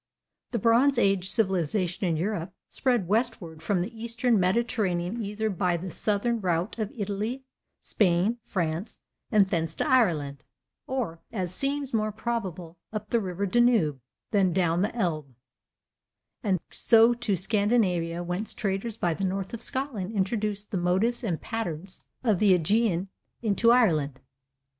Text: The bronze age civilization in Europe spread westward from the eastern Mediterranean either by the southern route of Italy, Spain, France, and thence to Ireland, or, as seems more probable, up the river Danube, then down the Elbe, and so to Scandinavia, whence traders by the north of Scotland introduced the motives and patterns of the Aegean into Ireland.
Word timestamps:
The 0.49 0.57
bronze 0.57 0.97
age 0.97 1.29
civilization 1.29 2.07
in 2.07 2.17
Europe 2.17 2.55
spread 2.67 3.07
westward 3.07 3.61
from 3.61 3.83
the 3.83 3.95
eastern 4.03 4.39
Mediterranean 4.39 5.21
either 5.23 5.47
by 5.47 5.77
the 5.77 5.91
southern 5.91 6.41
route 6.41 6.79
of 6.79 6.91
Italy, 6.97 7.43
Spain, 7.81 8.39
France, 8.41 8.97
and 9.31 9.45
thence 9.47 9.75
to 9.75 9.87
Ireland, 9.87 10.43
or, 10.87 11.19
as 11.31 11.53
seems 11.53 11.93
more 11.93 12.11
probable, 12.11 12.79
up 12.91 13.11
the 13.11 13.19
river 13.19 13.45
Danube, 13.45 14.01
then 14.31 14.53
down 14.53 14.81
the 14.81 14.95
Elbe, 14.95 15.35
and 16.41 16.59
so 16.71 17.13
to 17.13 17.35
Scandinavia, 17.35 18.23
whence 18.23 18.55
traders 18.55 18.97
by 18.97 19.13
the 19.13 19.23
north 19.25 19.53
of 19.53 19.61
Scotland 19.61 20.13
introduced 20.13 20.71
the 20.71 20.77
motives 20.77 21.23
and 21.23 21.39
patterns 21.39 22.07
of 22.23 22.39
the 22.39 22.55
Aegean 22.55 23.09
into 23.43 23.69
Ireland. 23.69 24.19